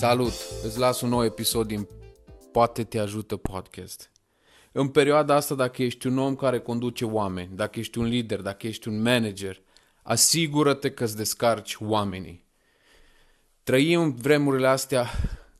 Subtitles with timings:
[0.00, 0.32] Salut!
[0.64, 1.88] Îți las un nou episod din
[2.52, 4.10] Poate te ajută podcast.
[4.72, 8.66] În perioada asta, dacă ești un om care conduce oameni, dacă ești un lider, dacă
[8.66, 9.62] ești un manager,
[10.02, 12.44] asigură-te că îți descarci oamenii.
[13.62, 15.10] Trăim vremurile astea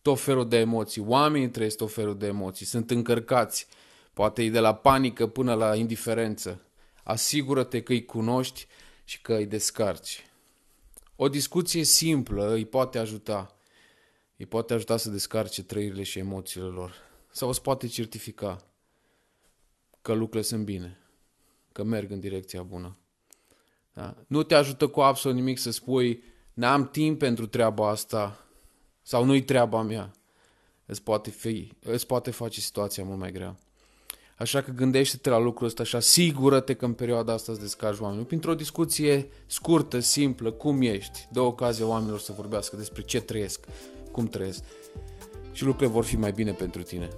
[0.03, 1.05] tot felul de emoții.
[1.07, 2.67] Oamenii trăiesc tot felul de emoții.
[2.67, 3.67] Sunt încărcați.
[4.13, 6.61] Poate e de la panică până la indiferență.
[7.03, 8.67] Asigură-te că îi cunoști
[9.05, 10.27] și că îi descarci.
[11.17, 13.55] O discuție simplă îi poate ajuta.
[14.41, 16.95] Îi poate ajuta să descarce trăirile și emoțiile lor.
[17.31, 18.57] Sau îți poate certifica
[20.03, 20.99] că lucrurile sunt bine,
[21.73, 22.97] că merg în direcția bună.
[23.93, 24.17] Da?
[24.27, 26.23] Nu te ajută cu absolut nimic să spui
[26.53, 28.47] n-am timp pentru treaba asta
[29.03, 30.13] sau nu-i treaba mea.
[30.87, 33.59] Îți poate, fi, îți poate face situația mult mai grea.
[34.41, 38.25] Așa că gândește-te la lucrul ăsta și asigură-te că în perioada asta îți descarci oamenii.
[38.25, 43.65] Printr-o discuție scurtă, simplă, cum ești, dă ocazia oamenilor să vorbească despre ce trăiesc,
[44.13, 44.63] cum trăiesc.
[45.53, 47.09] Și lucrurile vor fi mai bine pentru tine.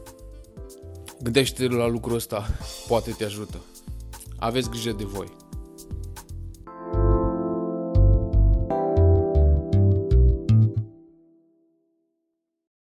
[1.22, 2.46] Gândește-te la lucrul ăsta,
[2.88, 3.60] poate te ajută.
[4.38, 5.41] Aveți grijă de voi.